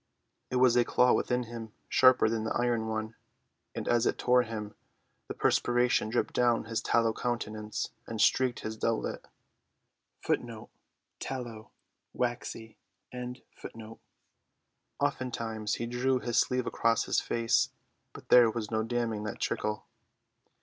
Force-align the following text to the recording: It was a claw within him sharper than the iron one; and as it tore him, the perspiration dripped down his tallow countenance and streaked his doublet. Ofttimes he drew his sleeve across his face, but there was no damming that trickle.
It 0.49 0.55
was 0.55 0.75
a 0.75 0.83
claw 0.83 1.13
within 1.13 1.43
him 1.43 1.73
sharper 1.87 2.27
than 2.27 2.43
the 2.43 2.55
iron 2.57 2.87
one; 2.87 3.13
and 3.75 3.87
as 3.87 4.07
it 4.07 4.17
tore 4.17 4.41
him, 4.41 4.73
the 5.27 5.35
perspiration 5.35 6.09
dripped 6.09 6.33
down 6.33 6.63
his 6.63 6.81
tallow 6.81 7.13
countenance 7.13 7.91
and 8.07 8.19
streaked 8.19 8.61
his 8.61 8.75
doublet. 8.77 9.27
Ofttimes 10.25 10.65
he 15.75 15.85
drew 15.85 16.17
his 16.17 16.39
sleeve 16.39 16.65
across 16.65 17.03
his 17.03 17.19
face, 17.21 17.69
but 18.11 18.29
there 18.29 18.49
was 18.49 18.71
no 18.71 18.81
damming 18.81 19.23
that 19.25 19.39
trickle. 19.39 19.85